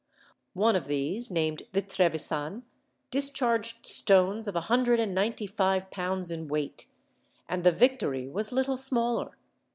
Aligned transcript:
One 0.55 0.75
of 0.75 0.87
these, 0.87 1.29
named 1.29 1.61
the 1.73 1.81
Trevisan, 1.83 2.63
discharged 3.11 3.85
stones 3.85 4.47
of 4.47 4.55
a 4.55 4.61
hundred 4.61 4.99
and 4.99 5.13
ninety 5.13 5.45
five 5.45 5.91
pounds 5.91 6.31
in 6.31 6.47
weight, 6.47 6.87
and 7.47 7.63
the 7.63 7.71
Victory 7.71 8.27
was 8.27 8.51
little 8.51 8.77
smaller. 8.77 9.37